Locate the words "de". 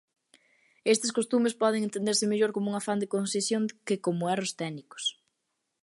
3.01-3.11